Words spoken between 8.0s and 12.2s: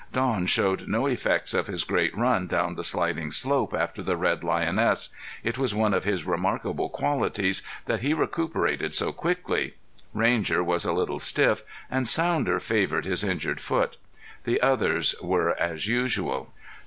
recuperated so quickly. Ranger was a little stiff, and